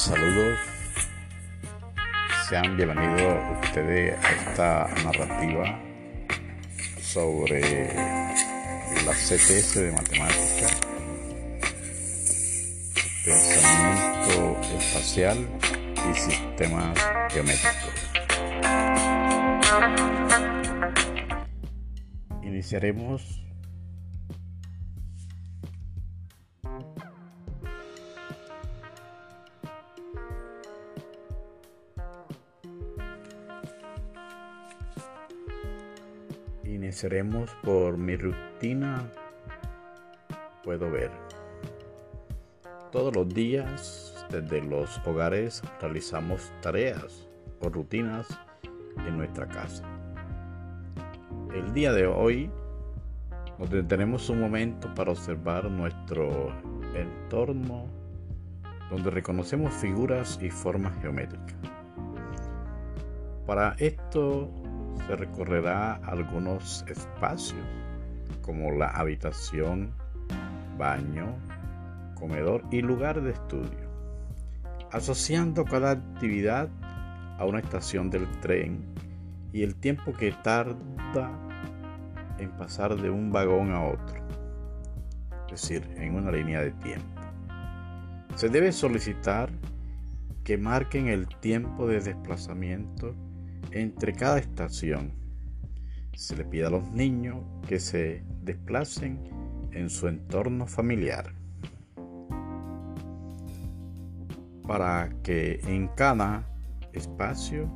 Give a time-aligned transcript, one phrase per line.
[0.00, 0.58] Saludos,
[2.48, 5.78] sean bienvenidos ustedes a esta narrativa
[7.02, 7.92] sobre
[9.04, 10.68] la CTS de matemática,
[13.26, 15.46] pensamiento espacial
[16.10, 16.98] y sistemas
[17.28, 18.10] geométricos.
[22.42, 23.39] Iniciaremos
[36.80, 39.06] Iniciaremos por mi rutina.
[40.64, 41.10] Puedo ver.
[42.90, 47.28] Todos los días, desde los hogares, realizamos tareas
[47.60, 48.26] o rutinas
[49.06, 49.84] en nuestra casa.
[51.54, 52.50] El día de hoy
[53.58, 56.48] nos detenemos un momento para observar nuestro
[56.94, 57.88] entorno
[58.88, 61.58] donde reconocemos figuras y formas geométricas.
[63.46, 64.50] Para esto
[65.06, 67.60] se recorrerá algunos espacios
[68.42, 69.92] como la habitación,
[70.78, 71.36] baño,
[72.14, 73.90] comedor y lugar de estudio,
[74.92, 76.68] asociando cada actividad
[77.38, 78.84] a una estación del tren
[79.52, 81.30] y el tiempo que tarda
[82.38, 84.22] en pasar de un vagón a otro,
[85.46, 87.20] es decir, en una línea de tiempo.
[88.36, 89.50] Se debe solicitar
[90.44, 93.14] que marquen el tiempo de desplazamiento
[93.72, 95.12] entre cada estación.
[96.14, 99.20] Se le pide a los niños que se desplacen
[99.72, 101.32] en su entorno familiar
[104.66, 106.46] para que en cada
[106.92, 107.68] espacio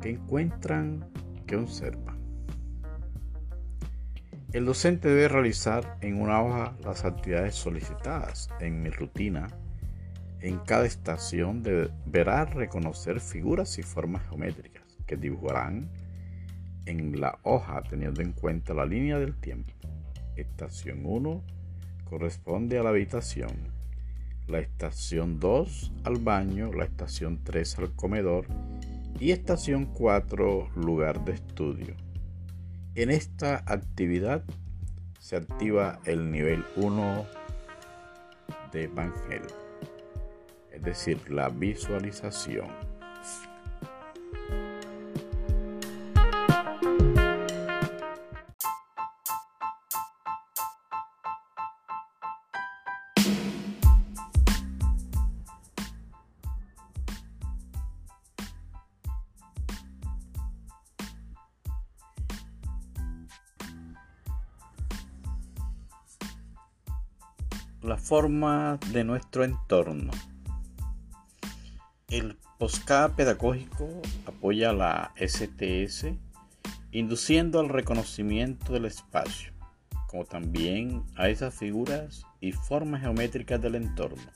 [0.00, 1.08] que encuentran
[1.46, 2.20] que observan.
[4.52, 9.48] El docente debe realizar en una hoja las actividades solicitadas en mi rutina.
[10.40, 15.90] En cada estación deberá reconocer figuras y formas geométricas que dibujarán
[16.86, 19.72] en la hoja teniendo en cuenta la línea del tiempo.
[20.36, 21.42] Estación 1
[22.04, 23.52] corresponde a la habitación,
[24.46, 28.46] la estación 2 al baño, la estación 3 al comedor
[29.18, 31.94] y estación 4 lugar de estudio.
[32.94, 34.44] En esta actividad
[35.18, 37.26] se activa el nivel 1
[38.72, 39.42] de Evangel,
[40.72, 42.91] es decir, la visualización.
[67.82, 70.12] La forma de nuestro entorno.
[72.08, 73.88] El POSCA pedagógico
[74.24, 76.12] apoya la STS,
[76.92, 79.52] induciendo al reconocimiento del espacio,
[80.08, 84.30] como también a esas figuras y formas geométricas del entorno,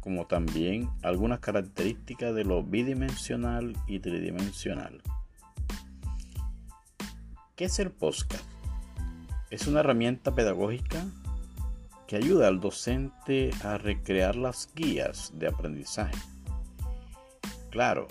[0.00, 5.00] como también algunas características de lo bidimensional y tridimensional.
[7.56, 8.36] ¿Qué es el POSCA?
[9.50, 11.06] Es una herramienta pedagógica
[12.12, 16.14] que ayuda al docente a recrear las guías de aprendizaje.
[17.70, 18.06] Claro,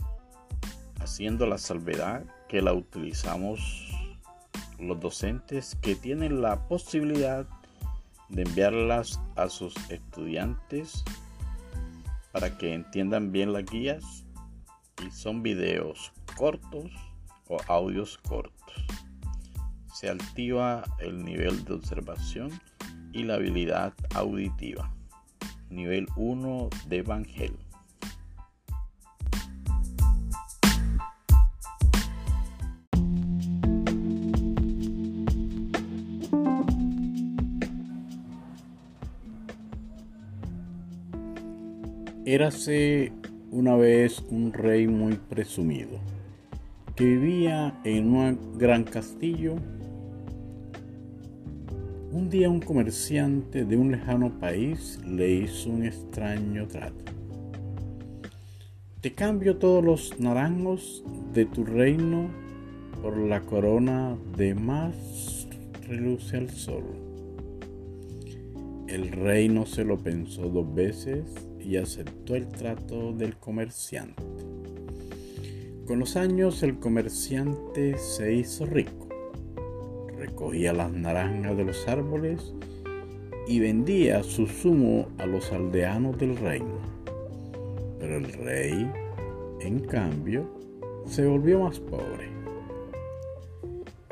[1.00, 3.92] haciendo la salvedad que la utilizamos
[4.80, 7.45] los docentes que tienen la posibilidad
[8.30, 11.03] de enviarlas a sus estudiantes
[12.31, 14.25] para que entiendan bien las guías
[15.06, 16.89] y son videos cortos
[17.48, 18.83] o audios cortos.
[19.94, 22.50] Se activa el nivel de observación
[23.13, 24.93] y la habilidad auditiva.
[25.69, 27.53] Nivel 1 de Evangel.
[42.25, 43.11] Érase
[43.49, 45.99] una vez un rey muy presumido
[46.95, 49.55] que vivía en un gran castillo
[52.11, 57.13] un día un comerciante de un lejano país le hizo un extraño trato.
[58.99, 61.03] Te cambio todos los naranjos
[61.33, 62.29] de tu reino
[63.01, 65.47] por la corona de más
[65.87, 66.83] reluce al sol.
[68.87, 71.23] El rey no se lo pensó dos veces
[71.61, 74.21] y aceptó el trato del comerciante.
[75.87, 79.10] Con los años el comerciante se hizo rico
[80.31, 82.53] recogía las naranjas de los árboles
[83.47, 86.79] y vendía su zumo a los aldeanos del reino.
[87.99, 88.91] Pero Pero el rey,
[89.59, 90.45] en cambio,
[91.05, 92.29] se volvió más pobre.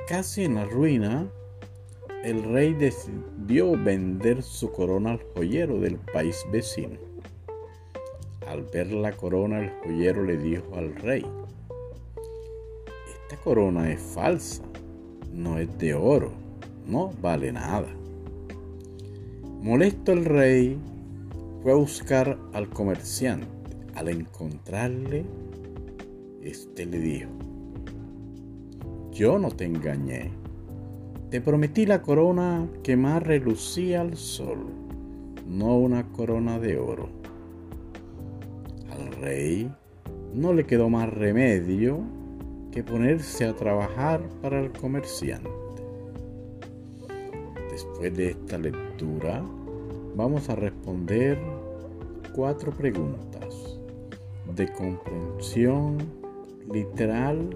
[0.08, 1.28] Casi en la ruina,
[2.24, 6.98] el rey decidió vender su corona al joyero del país vecino.
[8.46, 11.26] Al ver la corona, el joyero le dijo al rey,
[13.08, 14.64] esta corona es falsa,
[15.34, 16.32] no es de oro,
[16.86, 17.88] no vale nada.
[19.62, 20.78] Molesto el rey
[21.62, 23.48] fue a buscar al comerciante.
[23.96, 25.26] Al encontrarle,
[26.42, 27.30] este le dijo,
[29.12, 30.32] yo no te engañé,
[31.30, 34.68] te prometí la corona que más relucía al sol,
[35.46, 37.10] no una corona de oro.
[38.92, 39.70] Al rey
[40.34, 42.00] no le quedó más remedio
[42.72, 45.50] que ponerse a trabajar para el comerciante.
[47.72, 49.44] Después de esta lectura,
[50.16, 51.40] vamos a responder
[52.34, 53.80] cuatro preguntas
[54.56, 55.98] de comprensión
[56.72, 57.50] literal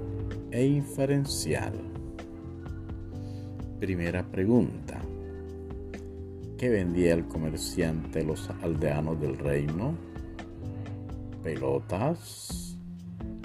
[0.51, 1.73] e inferencial.
[3.79, 5.01] Primera pregunta.
[6.57, 9.95] ¿Qué vendía el comerciante los aldeanos del reino?
[11.43, 12.77] Pelotas,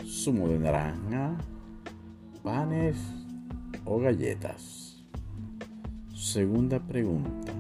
[0.07, 1.37] zumo de naranja,
[2.43, 2.97] panes
[3.85, 5.05] o galletas.
[6.15, 7.53] Segunda pregunta.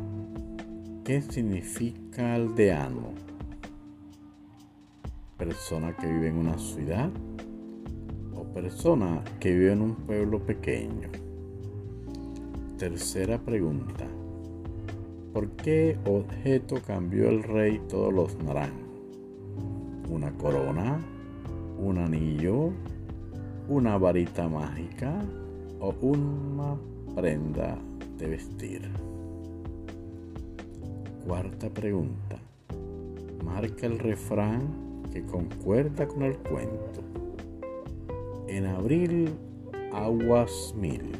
[1.04, 3.12] ¿Qué significa aldeano?
[5.36, 7.10] ¿Persona que vive en una ciudad
[8.34, 11.08] o persona que vive en un pueblo pequeño?
[12.76, 14.06] Tercera pregunta.
[15.32, 18.88] ¿Por qué objeto cambió el rey todos los naranjos?
[20.10, 21.00] ¿Una corona?
[21.78, 22.72] ¿Un anillo?
[23.68, 25.20] ¿Una varita mágica?
[25.78, 26.74] ¿O una
[27.14, 27.76] prenda
[28.16, 28.88] de vestir?
[31.26, 32.38] Cuarta pregunta.
[33.44, 37.02] Marca el refrán que concuerda con el cuento.
[38.46, 39.34] En abril,
[39.92, 41.12] aguas mil.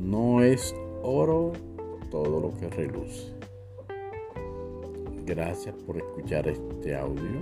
[0.00, 1.52] No es oro
[2.10, 3.32] todo lo que reluce.
[5.24, 7.40] Gracias por escuchar este audio.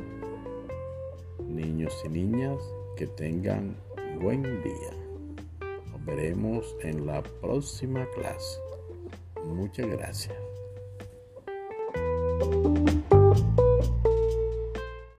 [1.48, 2.58] Niños y niñas,
[3.02, 3.76] que tengan
[4.20, 4.92] buen día.
[5.90, 8.60] Nos veremos en la próxima clase.
[9.44, 10.36] Muchas gracias.